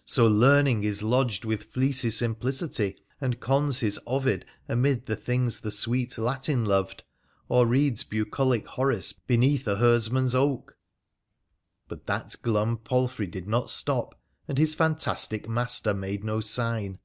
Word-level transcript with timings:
'So 0.18 0.26
Learning 0.26 0.82
is 0.82 1.04
lodged 1.04 1.44
with 1.44 1.62
fleecy 1.62 2.10
Simplicity, 2.10 2.96
and 3.20 3.38
cons 3.38 3.78
his 3.78 4.00
Ovid 4.04 4.44
amid 4.68 5.06
the 5.06 5.14
things 5.14 5.60
the 5.60 5.70
sweet 5.70 6.18
Latin 6.18 6.64
loved, 6.64 7.04
or 7.48 7.68
reads 7.68 8.02
bucolic 8.02 8.66
Horace 8.66 9.12
beneath 9.12 9.68
a 9.68 9.76
herdsman's 9.76 10.34
oak!' 10.34 10.76
But 11.88 12.06
that 12.06 12.34
glum 12.42 12.78
palfrey 12.78 13.28
did 13.28 13.46
not 13.46 13.70
stop, 13.70 14.20
and 14.48 14.58
his 14.58 14.74
fantastic 14.74 15.48
master 15.48 15.94
made 15.94 16.24
no 16.24 16.40
sign. 16.40 16.98